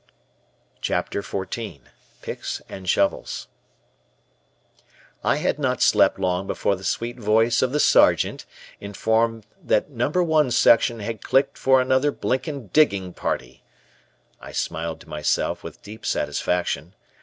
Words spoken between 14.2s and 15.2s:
I smiled to